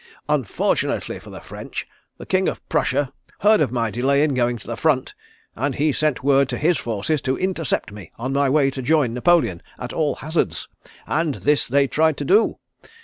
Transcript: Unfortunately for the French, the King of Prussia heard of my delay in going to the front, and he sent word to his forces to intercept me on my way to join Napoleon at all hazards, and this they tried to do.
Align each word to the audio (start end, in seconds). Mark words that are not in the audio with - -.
Unfortunately 0.27 1.19
for 1.19 1.29
the 1.29 1.41
French, 1.41 1.87
the 2.17 2.25
King 2.25 2.47
of 2.49 2.67
Prussia 2.69 3.13
heard 3.41 3.61
of 3.61 3.71
my 3.71 3.91
delay 3.91 4.23
in 4.23 4.33
going 4.33 4.57
to 4.57 4.65
the 4.65 4.75
front, 4.75 5.13
and 5.55 5.75
he 5.75 5.91
sent 5.91 6.23
word 6.23 6.49
to 6.49 6.57
his 6.57 6.79
forces 6.79 7.21
to 7.21 7.37
intercept 7.37 7.91
me 7.91 8.11
on 8.17 8.33
my 8.33 8.49
way 8.49 8.71
to 8.71 8.81
join 8.81 9.13
Napoleon 9.13 9.61
at 9.77 9.93
all 9.93 10.15
hazards, 10.15 10.67
and 11.05 11.35
this 11.35 11.67
they 11.67 11.85
tried 11.87 12.17
to 12.17 12.25
do. 12.25 12.57